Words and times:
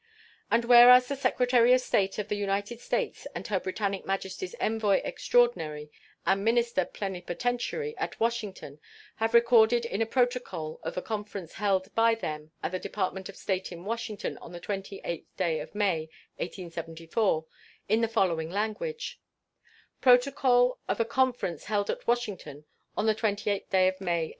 And 0.49 0.65
whereas 0.65 1.07
the 1.07 1.15
Secretary 1.15 1.73
of 1.73 1.79
State 1.81 2.17
of 2.17 2.27
the 2.27 2.35
United 2.35 2.79
States 2.79 3.27
and 3.35 3.45
Her 3.45 3.59
Britannic 3.59 4.03
Majesty's 4.03 4.55
envoy 4.59 4.95
extraordinary 5.03 5.91
and 6.25 6.43
minister 6.43 6.85
plenipotentiary 6.85 7.95
at 7.99 8.19
Washington 8.19 8.79
have 9.17 9.35
recorded 9.35 9.85
in 9.85 10.01
a 10.01 10.07
protocol 10.07 10.79
of 10.81 10.97
a 10.97 11.03
conference 11.03 11.53
held 11.53 11.93
by 11.93 12.15
them 12.15 12.49
at 12.63 12.71
the 12.71 12.79
Department 12.79 13.29
of 13.29 13.35
State 13.37 13.71
in 13.71 13.85
Washington 13.85 14.39
on 14.39 14.51
the 14.53 14.59
28th 14.59 15.27
day 15.37 15.59
of 15.59 15.75
May, 15.75 16.09
1874, 16.37 17.45
in 17.87 18.01
the 18.01 18.07
following 18.07 18.49
language: 18.49 19.21
PROTOCOL 20.01 20.79
OF 20.87 20.99
A 20.99 21.05
CONFERENCE 21.05 21.65
HELD 21.65 21.91
AT 21.91 22.07
WASHINGTON 22.07 22.65
ON 22.97 23.05
THE 23.05 23.13
28TH 23.13 23.69
DAY 23.69 23.87
OF 23.87 24.01
MAY, 24.01 24.19
1874. 24.23 24.29